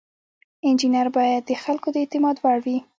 [0.67, 2.77] انجینر باید د خلکو د اعتماد وړ وي.